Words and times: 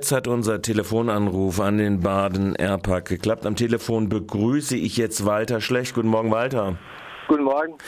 Jetzt 0.00 0.12
hat 0.12 0.28
unser 0.28 0.62
Telefonanruf 0.62 1.58
an 1.58 1.78
den 1.78 1.98
Baden 2.02 2.54
Airpark 2.54 3.06
geklappt. 3.06 3.44
Am 3.44 3.56
Telefon 3.56 4.08
begrüße 4.08 4.76
ich 4.76 4.96
jetzt 4.96 5.26
Walter 5.26 5.60
Schlecht. 5.60 5.96
Guten 5.96 6.06
Morgen, 6.06 6.30
Walter. 6.30 6.76
Guten 7.26 7.42
Morgen. 7.42 7.78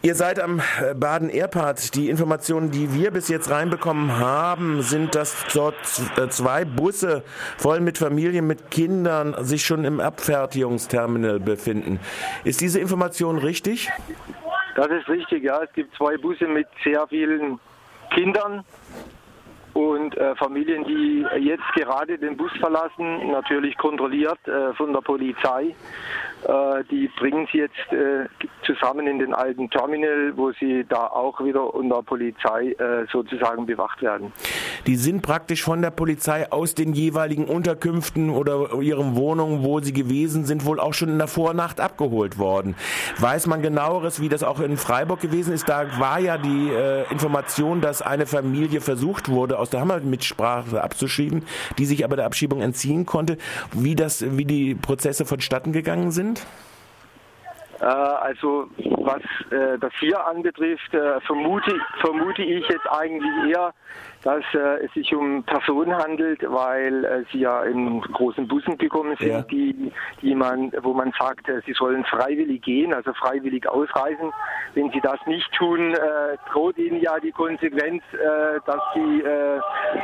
Ihr 0.00 0.14
seid 0.14 0.40
am 0.40 0.62
äh, 0.80 0.94
Baden 0.94 1.28
Airpark. 1.28 1.92
Die 1.92 2.08
Informationen, 2.08 2.70
die 2.70 2.94
wir 2.94 3.10
bis 3.10 3.28
jetzt 3.28 3.50
reinbekommen 3.50 4.16
haben, 4.16 4.80
sind, 4.80 5.14
dass 5.14 5.36
dort 5.52 5.74
äh, 6.16 6.26
zwei 6.30 6.64
Busse 6.64 7.22
voll 7.58 7.80
mit 7.80 7.98
Familien, 7.98 8.46
mit 8.46 8.70
Kindern 8.70 9.36
sich 9.44 9.62
schon 9.62 9.84
im 9.84 10.00
Abfertigungsterminal 10.00 11.38
befinden. 11.38 12.00
Ist 12.44 12.62
diese 12.62 12.80
Information 12.80 13.36
richtig? 13.36 13.90
Das 14.74 14.86
ist 14.86 15.06
richtig, 15.06 15.44
ja. 15.44 15.62
Es 15.62 15.72
gibt 15.74 15.94
zwei 15.96 16.16
Busse 16.16 16.46
mit 16.46 16.66
sehr 16.82 17.06
vielen 17.08 17.60
Kindern 18.14 18.64
und 19.76 20.16
äh, 20.16 20.34
Familien, 20.36 20.84
die 20.84 21.26
jetzt 21.38 21.70
gerade 21.74 22.16
den 22.16 22.34
Bus 22.34 22.50
verlassen, 22.58 23.30
natürlich 23.30 23.76
kontrolliert 23.76 24.38
äh, 24.48 24.72
von 24.72 24.90
der 24.94 25.02
Polizei. 25.02 25.74
Äh, 26.44 26.84
die 26.90 27.10
bringen 27.18 27.46
sie 27.52 27.58
jetzt 27.58 27.92
äh, 27.92 28.26
zusammen 28.64 29.06
in 29.06 29.18
den 29.18 29.34
alten 29.34 29.68
Terminal, 29.68 30.32
wo 30.36 30.52
sie 30.52 30.84
da 30.88 31.08
auch 31.08 31.44
wieder 31.44 31.74
unter 31.74 32.02
Polizei 32.02 32.72
äh, 32.72 33.06
sozusagen 33.12 33.66
bewacht 33.66 34.00
werden. 34.00 34.32
Die 34.86 34.96
sind 34.96 35.22
praktisch 35.22 35.62
von 35.62 35.82
der 35.82 35.90
Polizei 35.90 36.50
aus 36.52 36.74
den 36.74 36.92
jeweiligen 36.92 37.46
Unterkünften 37.46 38.30
oder 38.30 38.80
ihren 38.80 39.16
Wohnungen, 39.16 39.64
wo 39.64 39.80
sie 39.80 39.92
gewesen 39.92 40.44
sind, 40.44 40.64
wohl 40.64 40.78
auch 40.78 40.94
schon 40.94 41.08
in 41.08 41.18
der 41.18 41.26
Vornacht 41.26 41.80
abgeholt 41.80 42.38
worden. 42.38 42.76
Weiß 43.18 43.46
man 43.46 43.60
genaueres, 43.60 44.20
wie 44.20 44.28
das 44.28 44.42
auch 44.42 44.60
in 44.60 44.76
Freiburg 44.76 45.20
gewesen 45.20 45.52
ist? 45.52 45.68
Da 45.68 45.98
war 45.98 46.20
ja 46.20 46.38
die 46.38 46.70
äh, 46.70 47.10
Information, 47.10 47.80
dass 47.80 48.02
eine 48.02 48.26
Familie 48.26 48.80
versucht 48.80 49.28
wurde, 49.28 49.58
aus 49.58 49.65
der 49.70 49.80
Hammermitsprache 49.80 50.82
abzuschieben, 50.82 51.44
die 51.78 51.86
sich 51.86 52.04
aber 52.04 52.16
der 52.16 52.26
Abschiebung 52.26 52.60
entziehen 52.60 53.06
konnte. 53.06 53.38
Wie 53.72 53.94
das, 53.94 54.24
wie 54.36 54.44
die 54.44 54.74
Prozesse 54.74 55.24
vonstatten 55.24 55.72
gegangen 55.72 56.10
sind? 56.10 56.46
Äh, 57.80 57.84
also 57.84 58.68
was 58.78 59.22
äh, 59.50 59.78
das 59.78 59.92
hier 60.00 60.26
anbetrifft, 60.26 60.94
äh, 60.94 61.20
vermute, 61.20 61.74
vermute 62.00 62.42
ich 62.42 62.66
jetzt 62.68 62.86
eigentlich 62.90 63.50
eher, 63.50 63.72
dass 64.22 64.42
äh, 64.54 64.84
es 64.84 64.92
sich 64.94 65.14
um 65.14 65.42
Personen 65.44 65.96
handelt, 65.96 66.40
weil 66.50 67.26
sie 67.30 67.40
ja 67.40 67.62
in 67.62 68.00
großen 68.00 68.48
Bussen 68.48 68.78
gekommen 68.78 69.16
sind, 69.18 69.28
ja. 69.28 69.42
die, 69.42 69.92
die 70.22 70.34
man, 70.34 70.72
wo 70.82 70.94
man 70.94 71.12
sagt, 71.18 71.50
sie 71.64 71.72
sollen 71.72 72.04
freiwillig 72.04 72.62
gehen, 72.62 72.92
also 72.92 73.12
freiwillig 73.12 73.68
ausreisen. 73.68 74.32
Wenn 74.74 74.90
sie 74.90 75.00
das 75.00 75.18
nicht 75.26 75.50
tun, 75.52 75.94
droht 76.50 76.76
ihnen 76.78 77.00
ja 77.00 77.18
die 77.20 77.30
Konsequenz, 77.30 78.02
dass 78.66 78.80
sie 78.94 79.22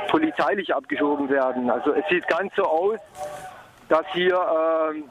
polizeilich 0.08 0.74
abgeschoben 0.74 1.28
werden. 1.28 1.68
Also 1.68 1.92
es 1.92 2.04
sieht 2.08 2.26
ganz 2.28 2.54
so 2.54 2.62
aus, 2.62 3.00
dass 3.88 4.06
hier 4.12 4.38
ähm, 4.94 5.04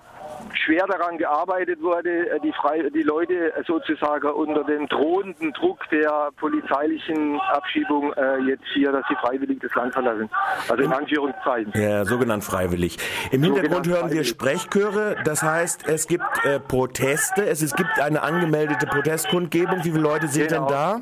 schwer 0.54 0.86
daran 0.88 1.18
gearbeitet 1.18 1.82
wurde, 1.82 2.30
äh, 2.30 2.40
die, 2.40 2.52
Frei 2.54 2.90
die 2.94 3.04
Leute 3.04 3.54
sozusagen 3.66 4.30
unter 4.32 4.64
dem 4.64 4.88
drohenden 4.88 5.54
Druck 5.54 5.88
der 5.90 6.30
polizeilichen 6.38 7.40
Abschiebung 7.40 8.14
äh, 8.14 8.38
jetzt 8.40 8.66
hier, 8.74 8.92
dass 8.92 9.04
sie 9.08 9.16
freiwillig 9.16 9.60
das 9.60 9.74
Land 9.76 9.94
verlassen. 9.94 10.30
Also 10.70 10.84
in 10.84 10.94
Anführungszeichen. 10.94 11.74
Ja, 11.76 12.06
sogenannt 12.06 12.44
freiwillig. 12.44 12.98
Im 13.32 13.44
Hintergrund 13.44 13.88
hören 13.88 14.12
wir 14.12 14.24
Sprechchöre, 14.24 15.18
das 15.24 15.44
heißt, 15.44 15.88
es 15.88 16.08
gibt 16.08 16.24
äh, 16.44 16.60
Proteste, 16.60 17.46
es, 17.46 17.62
es 17.62 17.76
gibt 17.76 18.00
eine 18.00 18.22
angemeldete 18.22 18.88
Protestkundgebung. 18.88 19.80
Wie 19.80 19.92
viele 19.92 20.00
Leute 20.00 20.28
sind 20.28 20.50
genau. 20.50 20.68
denn 20.68 20.76
da? 20.76 21.02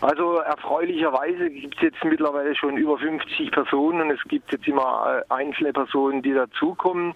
Also 0.00 0.38
erfreulicherweise 0.38 1.50
gibt 1.50 1.76
es 1.76 1.82
jetzt 1.82 2.04
mittlerweile 2.04 2.54
schon 2.54 2.76
über 2.76 2.98
50 2.98 3.50
Personen 3.50 4.02
und 4.02 4.10
es 4.10 4.22
gibt 4.28 4.52
jetzt 4.52 4.66
immer 4.66 5.22
äh, 5.28 5.32
einzelne 5.32 5.72
Personen, 5.72 6.22
die 6.22 6.32
dazukommen, 6.32 7.14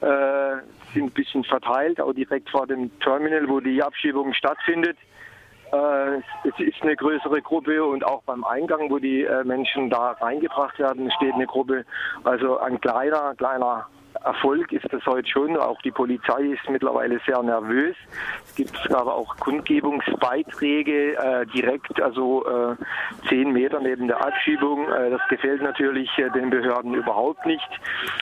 äh, 0.00 0.56
sind 0.94 1.04
ein 1.04 1.10
bisschen 1.10 1.44
verteilt, 1.44 2.00
auch 2.00 2.12
direkt 2.12 2.50
vor 2.50 2.66
dem 2.66 2.90
Terminal, 3.00 3.48
wo 3.48 3.60
die 3.60 3.82
Abschiebung 3.82 4.32
stattfindet. 4.32 4.96
Äh, 5.72 6.18
es 6.48 6.58
ist 6.58 6.82
eine 6.82 6.96
größere 6.96 7.42
Gruppe 7.42 7.84
und 7.84 8.04
auch 8.04 8.22
beim 8.22 8.44
Eingang, 8.44 8.90
wo 8.90 8.98
die 8.98 9.24
äh, 9.24 9.44
Menschen 9.44 9.90
da 9.90 10.12
reingebracht 10.12 10.78
werden, 10.78 11.10
steht 11.12 11.34
eine 11.34 11.46
Gruppe. 11.46 11.84
Also 12.24 12.58
ein 12.58 12.80
kleiner, 12.80 13.34
kleiner 13.34 13.86
Erfolg 14.24 14.72
ist 14.72 14.86
das 14.92 15.04
heute 15.06 15.28
schon. 15.28 15.56
Auch 15.56 15.80
die 15.82 15.90
Polizei 15.90 16.42
ist 16.42 16.68
mittlerweile 16.68 17.20
sehr 17.26 17.42
nervös. 17.42 17.96
Es 18.46 18.54
gibt 18.54 18.90
aber 18.90 19.14
auch 19.14 19.36
Kundgebungsbeiträge 19.36 21.16
äh, 21.16 21.46
direkt, 21.46 22.00
also 22.00 22.44
äh, 22.46 22.76
zehn 23.28 23.52
Meter 23.52 23.80
neben 23.80 24.08
der 24.08 24.24
Abschiebung. 24.24 24.88
Äh, 24.90 25.10
das 25.10 25.20
gefällt 25.28 25.62
natürlich 25.62 26.10
äh, 26.18 26.30
den 26.30 26.50
Behörden 26.50 26.94
überhaupt 26.94 27.46
nicht, 27.46 27.68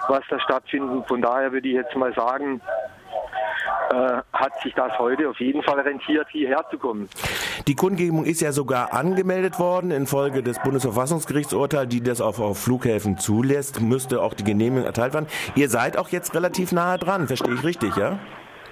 was 0.09 0.23
da 0.29 0.39
stattfindet. 0.41 1.07
Von 1.09 1.23
daher 1.23 1.53
würde 1.53 1.69
ich 1.69 1.75
jetzt 1.75 1.97
mal 1.97 2.13
sagen, 2.15 2.61
äh, 3.91 4.23
hat 4.33 4.53
sich 4.63 4.75
das 4.75 4.99
heute 4.99 5.29
auf 5.29 5.39
jeden 5.41 5.63
Fall 5.63 5.81
rentiert, 5.81 6.27
hierher 6.31 6.65
zu 6.71 6.79
kommen. 6.79 7.09
Die 7.67 7.75
Kundgebung 7.75 8.25
ist 8.25 8.41
ja 8.41 8.53
sogar 8.53 8.93
angemeldet 8.93 9.59
worden 9.59 9.91
infolge 9.91 10.43
des 10.43 10.59
Bundesverfassungsgerichtsurteils, 10.61 11.89
die 11.89 12.03
das 12.03 12.21
auf, 12.21 12.41
auf 12.41 12.59
Flughäfen 12.59 13.19
zulässt, 13.19 13.81
müsste 13.81 14.23
auch 14.23 14.35
die 14.35 14.45
Genehmigung 14.45 14.87
erteilt 14.87 15.15
werden. 15.15 15.27
Ihr 15.55 15.69
seid 15.69 15.97
auch 15.97 16.09
jetzt 16.09 16.35
relativ 16.35 16.73
nahe 16.73 16.99
dran, 16.99 17.27
verstehe 17.27 17.55
ich 17.55 17.65
richtig, 17.65 17.97
ja? 17.97 18.19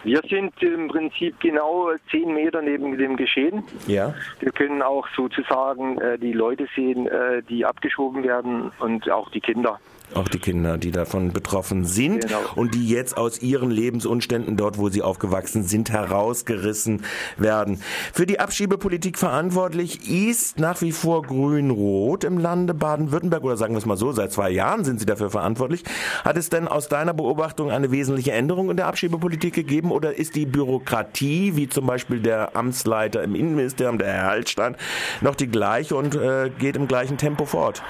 Wir 0.04 0.20
sind 0.28 0.52
im 0.62 0.88
Prinzip 0.88 1.40
genau 1.40 1.90
zehn 2.10 2.34
Meter 2.34 2.60
neben 2.60 2.96
dem 2.98 3.16
Geschehen. 3.16 3.64
Ja. 3.86 4.14
Wir 4.38 4.52
können 4.52 4.82
auch 4.82 5.08
sozusagen 5.16 5.98
äh, 5.98 6.18
die 6.18 6.32
Leute 6.32 6.66
sehen, 6.76 7.06
äh, 7.06 7.42
die 7.42 7.64
abgeschoben 7.64 8.22
werden 8.22 8.70
und 8.80 9.10
auch 9.10 9.30
die 9.30 9.40
Kinder. 9.40 9.80
Auch 10.12 10.28
die 10.28 10.38
Kinder, 10.38 10.76
die 10.76 10.90
davon 10.90 11.32
betroffen 11.32 11.84
sind 11.84 12.26
genau. 12.26 12.38
und 12.54 12.74
die 12.74 12.88
jetzt 12.88 13.16
aus 13.16 13.40
ihren 13.42 13.70
Lebensumständen 13.70 14.56
dort, 14.56 14.78
wo 14.78 14.90
sie 14.90 15.02
aufgewachsen 15.02 15.64
sind, 15.64 15.90
herausgerissen 15.90 17.04
werden. 17.38 17.80
Für 18.12 18.26
die 18.26 18.38
Abschiebepolitik 18.38 19.18
verantwortlich 19.18 20.08
ist 20.08 20.60
nach 20.60 20.82
wie 20.82 20.92
vor 20.92 21.22
Grün-Rot 21.22 22.22
im 22.24 22.38
Lande 22.38 22.74
Baden-Württemberg 22.74 23.42
oder 23.42 23.56
sagen 23.56 23.74
wir 23.74 23.78
es 23.78 23.86
mal 23.86 23.96
so, 23.96 24.12
seit 24.12 24.30
zwei 24.30 24.50
Jahren 24.50 24.84
sind 24.84 25.00
sie 25.00 25.06
dafür 25.06 25.30
verantwortlich. 25.30 25.82
Hat 26.22 26.36
es 26.36 26.50
denn 26.50 26.68
aus 26.68 26.88
deiner 26.88 27.14
Beobachtung 27.14 27.70
eine 27.70 27.90
wesentliche 27.90 28.32
Änderung 28.32 28.70
in 28.70 28.76
der 28.76 28.86
Abschiebepolitik 28.86 29.54
gegeben 29.54 29.90
oder 29.94 30.14
ist 30.18 30.34
die 30.34 30.44
Bürokratie, 30.44 31.52
wie 31.54 31.68
zum 31.68 31.86
Beispiel 31.86 32.20
der 32.20 32.56
Amtsleiter 32.56 33.22
im 33.22 33.34
Innenministerium, 33.34 33.98
der 33.98 34.08
Herr 34.12 34.24
Haltstein, 34.24 34.76
noch 35.20 35.36
die 35.36 35.48
gleiche 35.48 35.94
und 35.94 36.16
äh, 36.16 36.50
geht 36.58 36.76
im 36.76 36.88
gleichen 36.88 37.16
Tempo 37.16 37.44
fort? 37.44 37.82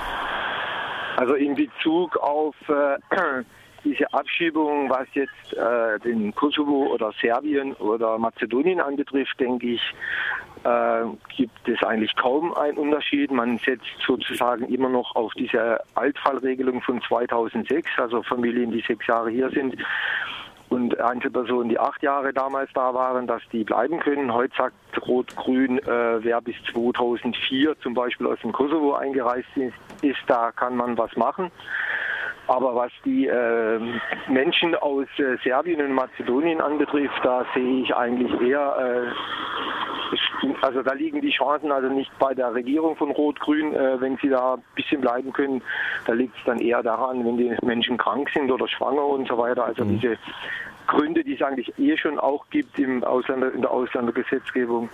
Also 1.16 1.34
in 1.34 1.54
Bezug 1.54 2.16
auf 2.18 2.54
äh, 2.68 2.98
diese 3.84 4.12
Abschiebung, 4.12 4.90
was 4.90 5.06
jetzt 5.14 5.52
äh, 5.54 5.98
den 6.00 6.34
Kosovo 6.34 6.92
oder 6.92 7.12
Serbien 7.20 7.72
oder 7.74 8.18
Mazedonien 8.18 8.80
anbetrifft, 8.80 9.40
denke 9.40 9.66
ich, 9.66 9.82
äh, 10.64 11.04
gibt 11.36 11.68
es 11.68 11.82
eigentlich 11.82 12.14
kaum 12.16 12.54
einen 12.54 12.78
Unterschied. 12.78 13.30
Man 13.30 13.58
setzt 13.58 13.84
sozusagen 14.06 14.66
immer 14.66 14.88
noch 14.88 15.14
auf 15.14 15.32
diese 15.34 15.80
Altfallregelung 15.94 16.82
von 16.82 17.00
2006, 17.02 17.88
also 17.96 18.22
Familien, 18.22 18.70
die 18.70 18.82
sechs 18.86 19.06
Jahre 19.06 19.30
hier 19.30 19.50
sind 19.50 19.76
und 20.74 21.00
Einzelpersonen, 21.00 21.68
die 21.68 21.78
acht 21.78 22.02
Jahre 22.02 22.32
damals 22.32 22.68
da 22.74 22.92
waren, 22.92 23.28
dass 23.28 23.42
die 23.52 23.62
bleiben 23.62 24.00
können. 24.00 24.34
Heute 24.34 24.54
sagt 24.56 24.74
Rot-Grün, 25.06 25.78
äh, 25.78 26.24
wer 26.24 26.40
bis 26.40 26.56
2004 26.72 27.78
zum 27.78 27.94
Beispiel 27.94 28.26
aus 28.26 28.40
dem 28.40 28.52
Kosovo 28.52 28.94
eingereist 28.94 29.48
ist, 29.54 29.74
ist 30.02 30.18
da 30.26 30.50
kann 30.50 30.76
man 30.76 30.98
was 30.98 31.14
machen. 31.16 31.50
Aber 32.48 32.74
was 32.74 32.90
die 33.04 33.26
äh, 33.26 33.80
Menschen 34.28 34.74
aus 34.74 35.06
äh, 35.18 35.36
Serbien 35.44 35.80
und 35.80 35.92
Mazedonien 35.92 36.60
anbetrifft, 36.60 37.20
da 37.22 37.46
sehe 37.54 37.82
ich 37.82 37.94
eigentlich 37.94 38.38
eher, 38.40 39.14
also 40.60 40.82
da 40.82 40.92
liegen 40.92 41.20
die 41.20 41.30
Chancen 41.30 41.72
also 41.72 41.88
nicht 41.88 42.10
bei 42.18 42.34
der 42.34 42.54
Regierung 42.54 42.96
von 42.96 43.10
Rot-Grün, 43.10 43.74
äh, 43.74 44.00
wenn 44.00 44.16
sie 44.18 44.28
da 44.28 44.54
ein 44.54 44.62
bisschen 44.74 45.00
bleiben 45.00 45.32
können. 45.32 45.62
Da 46.06 46.12
liegt 46.12 46.36
es 46.36 46.44
dann 46.44 46.58
eher 46.58 46.82
daran, 46.82 47.24
wenn 47.24 47.36
die 47.36 47.56
Menschen 47.62 47.96
krank 47.96 48.30
sind 48.34 48.50
oder 48.50 48.68
schwanger 48.68 49.04
und 49.04 49.28
so 49.28 49.38
weiter. 49.38 49.64
Also 49.64 49.84
mhm. 49.84 50.00
diese 50.00 50.18
Gründe, 50.86 51.24
die 51.24 51.34
es 51.34 51.42
eigentlich 51.42 51.72
eh 51.78 51.96
schon 51.96 52.18
auch 52.18 52.44
gibt 52.50 52.78
im 52.78 53.02
Ausländer, 53.04 53.52
in 53.52 53.62
der 53.62 53.70
Ausländergesetzgebung 53.70 54.88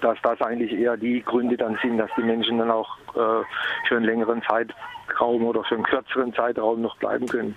dass 0.00 0.18
das 0.22 0.40
eigentlich 0.42 0.72
eher 0.72 0.96
die 0.96 1.22
Gründe 1.22 1.56
dann 1.56 1.78
sind, 1.82 1.98
dass 1.98 2.10
die 2.16 2.22
Menschen 2.22 2.58
dann 2.58 2.70
auch 2.70 2.98
äh, 3.14 3.44
für 3.88 3.96
einen 3.96 4.04
längeren 4.04 4.42
Zeitraum 4.42 5.44
oder 5.44 5.64
für 5.64 5.76
einen 5.76 5.84
kürzeren 5.84 6.34
Zeitraum 6.34 6.82
noch 6.82 6.98
bleiben 6.98 7.26
können. 7.26 7.56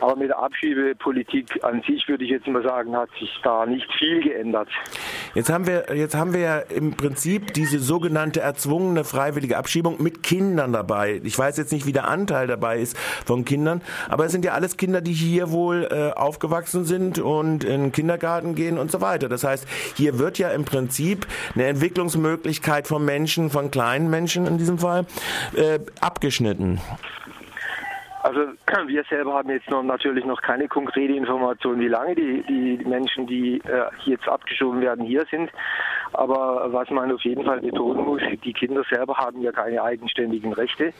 Aber 0.00 0.16
mit 0.16 0.28
der 0.28 0.38
Abschiebepolitik 0.38 1.62
an 1.64 1.82
sich 1.82 2.08
würde 2.08 2.24
ich 2.24 2.30
jetzt 2.30 2.46
mal 2.46 2.62
sagen, 2.62 2.96
hat 2.96 3.10
sich 3.18 3.40
da 3.42 3.64
nicht 3.64 3.90
viel 3.94 4.22
geändert. 4.22 4.68
Jetzt 5.34 5.50
haben 5.50 5.66
wir, 5.66 5.86
jetzt 5.94 6.14
haben 6.14 6.32
wir 6.32 6.40
ja 6.40 6.58
im 6.58 6.92
Prinzip 6.92 7.52
diese 7.54 7.80
sogenannte 7.80 8.40
erzwungene 8.40 9.02
freiwillige 9.04 9.58
Abschiebung 9.58 10.00
mit 10.02 10.22
Kindern 10.22 10.72
dabei. 10.72 11.20
Ich 11.24 11.36
weiß 11.36 11.56
jetzt 11.56 11.72
nicht, 11.72 11.86
wie 11.86 11.92
der 11.92 12.06
Anteil 12.06 12.46
dabei 12.46 12.78
ist 12.78 12.96
von 13.26 13.44
Kindern, 13.44 13.82
aber 14.08 14.26
es 14.26 14.32
sind 14.32 14.44
ja 14.44 14.52
alles 14.52 14.76
Kinder, 14.76 15.00
die 15.00 15.12
hier 15.12 15.50
wohl 15.50 15.88
äh, 15.90 16.12
aufgewachsen 16.12 16.84
sind 16.84 17.18
und 17.18 17.64
in 17.64 17.82
den 17.82 17.92
Kindergarten 17.92 18.54
gehen 18.54 18.78
und 18.78 18.92
so 18.92 19.00
weiter. 19.00 19.28
Das 19.28 19.42
heißt, 19.42 19.66
hier 19.96 20.18
wird 20.18 20.38
ja 20.38 20.50
im 20.50 20.64
Prinzip 20.64 21.26
eine 21.54 21.64
Entwicklungsmöglichkeit 21.64 22.86
von 22.86 23.04
Menschen, 23.04 23.50
von 23.50 23.70
kleinen 23.72 24.10
Menschen 24.10 24.46
in 24.46 24.58
diesem 24.58 24.78
Fall, 24.78 25.06
äh, 25.56 25.80
abgeschnitten. 26.00 26.80
Also 28.24 28.40
wir 28.86 29.04
selber 29.04 29.34
haben 29.34 29.50
jetzt 29.50 29.68
noch 29.68 29.82
natürlich 29.82 30.24
noch 30.24 30.40
keine 30.40 30.66
konkrete 30.66 31.12
Information, 31.12 31.78
wie 31.78 31.88
lange 31.88 32.14
die, 32.14 32.42
die 32.48 32.84
Menschen, 32.88 33.26
die 33.26 33.58
äh, 33.58 33.84
jetzt 34.04 34.26
abgeschoben 34.26 34.80
werden, 34.80 35.04
hier 35.04 35.26
sind. 35.30 35.50
Aber 36.12 36.72
was 36.72 36.90
man 36.90 37.10
auf 37.12 37.22
jeden 37.22 37.44
Fall 37.44 37.60
betonen 37.60 38.04
muss, 38.04 38.22
die 38.44 38.52
Kinder 38.52 38.82
selber 38.90 39.16
haben 39.16 39.40
ja 39.42 39.52
keine 39.52 39.82
eigenständigen 39.82 40.52
Rechte. 40.52 40.92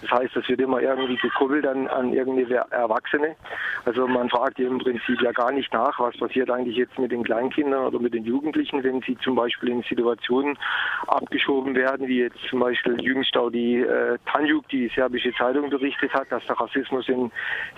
Das 0.00 0.10
heißt, 0.10 0.36
das 0.36 0.48
wird 0.48 0.60
immer 0.60 0.80
irgendwie 0.80 1.16
gekoppelt 1.16 1.66
an, 1.66 1.88
an 1.88 2.12
irgendeine 2.12 2.64
Erwachsene. 2.70 3.36
Also 3.84 4.06
man 4.06 4.28
fragt 4.28 4.58
im 4.58 4.78
Prinzip 4.78 5.20
ja 5.22 5.32
gar 5.32 5.52
nicht 5.52 5.72
nach, 5.72 5.98
was 5.98 6.16
passiert 6.16 6.50
eigentlich 6.50 6.76
jetzt 6.76 6.98
mit 6.98 7.12
den 7.12 7.24
Kleinkindern 7.24 7.86
oder 7.86 7.98
mit 7.98 8.14
den 8.14 8.24
Jugendlichen, 8.24 8.82
wenn 8.84 9.00
sie 9.02 9.16
zum 9.18 9.34
Beispiel 9.34 9.70
in 9.70 9.82
Situationen 9.82 10.58
abgeschoben 11.06 11.74
werden, 11.74 12.06
wie 12.06 12.20
jetzt 12.20 12.38
zum 12.48 12.60
Beispiel 12.60 13.00
jüngst 13.00 13.36
auch 13.36 13.50
die 13.50 13.76
äh, 13.76 14.18
Tanjuk, 14.26 14.68
die 14.68 14.90
serbische 14.94 15.32
Zeitung 15.34 15.70
berichtet 15.70 16.12
hat, 16.12 16.30
dass 16.30 16.44
der 16.46 16.60
Rassismus 16.60 17.08
in 17.08 17.30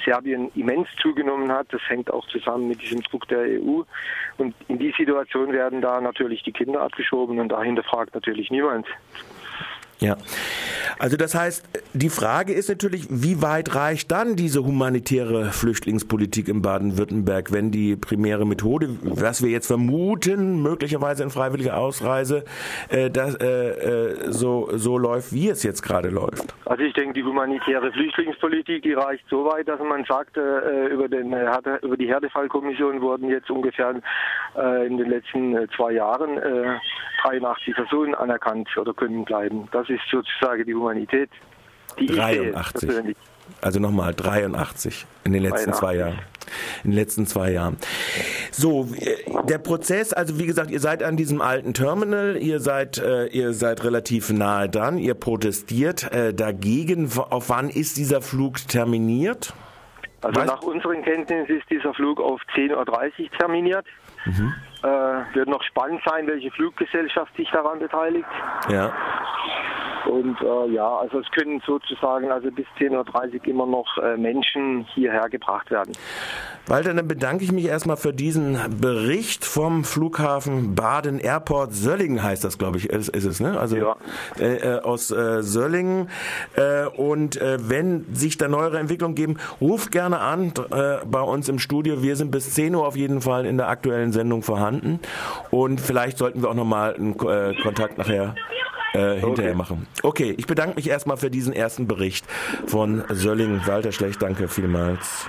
Serbien 0.05 0.51
immens 0.55 0.89
zugenommen 1.01 1.51
hat. 1.51 1.67
Das 1.71 1.81
hängt 1.89 2.13
auch 2.13 2.27
zusammen 2.29 2.69
mit 2.69 2.83
diesem 2.83 3.01
Druck 3.03 3.29
der 3.29 3.61
EU. 3.61 3.83
Und 4.39 4.55
in 4.69 4.79
die 4.79 4.95
Situation 4.97 5.53
werden 5.53 5.81
da 5.81 6.01
natürlich 6.01 6.43
die 6.43 6.53
Kinder 6.53 6.82
abgeschoben 6.83 7.39
und 7.41 7.49
dahinter 7.51 7.83
fragt 7.83 8.15
natürlich 8.15 8.51
niemand. 8.51 8.87
Ja. 10.01 10.17
Also 10.99 11.17
das 11.17 11.35
heißt, 11.35 11.65
die 11.95 12.09
Frage 12.09 12.55
ist 12.55 12.71
natürlich, 12.71 13.07
wie 13.11 13.43
weit 13.43 13.75
reicht 13.75 14.11
dann 14.11 14.35
diese 14.35 14.65
humanitäre 14.65 15.53
Flüchtlingspolitik 15.53 16.49
in 16.49 16.63
Baden-Württemberg, 16.63 17.53
wenn 17.53 17.71
die 17.71 17.97
primäre 17.97 18.47
Methode, 18.47 18.89
was 19.03 19.43
wir 19.43 19.51
jetzt 19.51 19.67
vermuten, 19.67 20.63
möglicherweise 20.63 21.23
in 21.23 21.29
freiwilliger 21.29 21.77
Ausreise, 21.77 22.45
äh, 22.89 23.11
das, 23.11 23.35
äh, 23.35 23.47
äh, 23.47 24.33
so, 24.33 24.71
so 24.73 24.97
läuft, 24.97 25.35
wie 25.35 25.51
es 25.51 25.63
jetzt 25.65 25.83
gerade 25.83 26.09
läuft? 26.09 26.55
Also 26.65 26.83
ich 26.83 26.95
denke, 26.95 27.13
die 27.13 27.25
humanitäre 27.25 27.93
Flüchtlingspolitik, 27.93 28.83
die 28.83 28.95
reicht 28.95 29.25
so 29.29 29.45
weit, 29.45 29.69
dass 29.69 29.81
man 29.81 30.05
sagt, 30.05 30.39
äh, 30.39 30.87
über, 30.87 31.09
den, 31.09 31.35
äh, 31.35 31.51
über 31.83 31.99
die 31.99 32.09
Härtefallkommission 32.09 33.03
wurden 33.03 33.29
jetzt 33.29 33.51
ungefähr 33.51 33.95
äh, 34.57 34.87
in 34.87 34.97
den 34.97 35.11
letzten 35.11 35.69
zwei 35.77 35.93
Jahren 35.93 36.41
83 37.23 37.75
Personen 37.75 38.15
anerkannt 38.15 38.69
oder 38.79 38.95
können 38.95 39.25
bleiben. 39.25 39.69
Das 39.73 39.89
ist 39.91 40.01
sozusagen 40.11 40.65
die 40.65 40.75
Humanität. 40.75 41.29
Die 41.99 42.07
83. 42.07 43.15
Also 43.61 43.79
nochmal 43.79 44.13
83 44.15 45.07
in 45.25 45.33
den 45.33 45.43
letzten 45.43 45.71
83. 45.71 45.75
zwei 45.75 45.97
Jahren. 45.97 46.19
In 46.85 46.91
den 46.91 46.99
letzten 46.99 47.27
zwei 47.27 47.53
Jahren. 47.53 47.77
So, 48.51 48.89
der 49.49 49.59
Prozess, 49.59 50.13
also 50.13 50.39
wie 50.39 50.47
gesagt, 50.47 50.71
ihr 50.71 50.81
seid 50.81 51.03
an 51.03 51.17
diesem 51.17 51.41
alten 51.41 51.73
Terminal, 51.73 52.37
ihr 52.37 52.61
seid, 52.61 52.99
äh, 52.99 53.27
ihr 53.27 53.53
seid 53.53 53.85
relativ 53.85 54.31
nahe 54.31 54.69
dran, 54.69 54.99
ihr 54.99 55.15
protestiert 55.15 56.13
äh, 56.13 56.35
dagegen. 56.35 57.11
Auf 57.17 57.51
wann 57.51 57.71
ist 57.71 57.97
dieser 57.97 58.21
Flug 58.21 58.67
terminiert? 58.69 59.55
Also 60.23 60.41
weißt? 60.41 60.53
nach 60.53 60.63
unseren 60.63 61.03
Kenntnissen 61.03 61.59
ist 61.59 61.69
dieser 61.71 61.95
Flug 61.95 62.21
auf 62.21 62.41
10.30 62.55 62.75
Uhr 62.75 63.39
terminiert. 63.39 63.87
Mhm. 64.25 64.55
Äh, 64.83 64.87
wird 65.35 65.49
noch 65.49 65.63
spannend 65.65 66.01
sein, 66.05 66.27
welche 66.27 66.51
Fluggesellschaft 66.53 67.35
sich 67.37 67.49
daran 67.51 67.79
beteiligt. 67.81 68.29
Ja. 68.69 68.93
Und 70.07 70.37
äh, 70.41 70.73
ja, 70.73 70.97
also 70.97 71.21
es 71.21 71.31
können 71.31 71.63
sozusagen 71.67 72.31
also 72.31 72.51
bis 72.51 72.67
10.30 72.79 73.41
Uhr 73.41 73.47
immer 73.47 73.67
noch 73.67 73.99
äh, 73.99 74.17
Menschen 74.17 74.87
hierher 74.95 75.29
gebracht 75.29 75.71
werden. 75.71 75.93
Walter, 76.67 76.95
dann 76.95 77.09
bedanke 77.09 77.45
ich 77.45 77.53
mich 77.53 77.67
erstmal 77.67 77.97
für 77.97 78.13
diesen 78.13 78.59
Bericht 78.81 79.45
vom 79.45 79.85
Flughafen 79.85 80.75
Baden 80.75 81.19
Airport 81.19 81.75
Söllingen 81.75 82.23
heißt 82.23 82.45
das, 82.45 82.59
glaube 82.59 82.79
ich, 82.79 82.89
ist, 82.89 83.09
ist 83.09 83.25
es, 83.25 83.41
ne? 83.41 83.59
Also 83.59 83.77
ja. 83.77 83.97
äh, 84.39 84.57
äh 84.57 84.81
aus 84.81 85.11
äh, 85.11 85.43
Söllingen. 85.43 86.09
Äh, 86.55 86.87
und 86.87 87.39
wenn 87.43 88.15
sich 88.15 88.39
da 88.39 88.49
neuere 88.49 88.79
Entwicklungen 88.79 89.15
geben, 89.15 89.37
ruft 89.61 89.91
gerne 89.91 90.21
an 90.21 90.53
bei 91.07 91.21
uns 91.21 91.49
im 91.49 91.59
Studio. 91.59 92.03
Wir 92.03 92.17
sind 92.17 92.31
bis 92.31 92.55
10 92.55 92.75
Uhr 92.75 92.87
auf 92.87 92.97
jeden 92.97 93.21
Fall 93.21 93.47
in 93.47 93.57
der 93.57 93.69
aktuellen 93.69 94.13
Sendung 94.13 94.43
vorhanden. 94.43 95.01
Und 95.51 95.81
vielleicht 95.81 96.19
sollten 96.19 96.43
wir 96.43 96.51
auch 96.51 96.55
nochmal 96.55 96.95
einen 96.95 97.17
Kontakt 97.17 97.99
nachher 97.99 98.35
äh, 98.93 99.21
hinterher 99.21 99.53
okay. 99.53 99.55
machen. 99.55 99.87
Okay, 100.03 100.35
ich 100.37 100.47
bedanke 100.47 100.77
mich 100.77 100.89
erstmal 100.89 101.17
für 101.17 101.31
diesen 101.31 101.53
ersten 101.53 101.87
Bericht 101.87 102.25
von 102.67 103.05
Sölling. 103.11 103.61
Walter 103.67 103.93
Schlecht, 103.93 104.23
danke 104.23 104.49
vielmals. 104.49 105.27